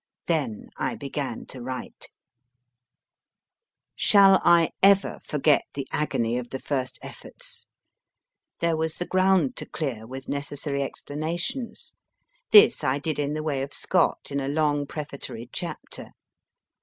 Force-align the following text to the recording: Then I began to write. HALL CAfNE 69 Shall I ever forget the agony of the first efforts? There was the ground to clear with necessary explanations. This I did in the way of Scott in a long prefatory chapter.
Then 0.25 0.71
I 0.77 0.95
began 0.95 1.45
to 1.45 1.61
write. 1.61 2.07
HALL 2.07 3.97
CAfNE 3.97 3.97
69 3.97 3.97
Shall 3.97 4.41
I 4.43 4.71
ever 4.81 5.19
forget 5.23 5.65
the 5.75 5.87
agony 5.91 6.39
of 6.39 6.49
the 6.49 6.57
first 6.57 6.97
efforts? 7.03 7.67
There 8.61 8.75
was 8.75 8.95
the 8.95 9.05
ground 9.05 9.55
to 9.57 9.67
clear 9.67 10.07
with 10.07 10.27
necessary 10.27 10.81
explanations. 10.81 11.93
This 12.51 12.83
I 12.83 12.97
did 12.97 13.19
in 13.19 13.35
the 13.35 13.43
way 13.43 13.61
of 13.61 13.75
Scott 13.75 14.29
in 14.31 14.39
a 14.39 14.47
long 14.47 14.87
prefatory 14.87 15.47
chapter. 15.53 16.07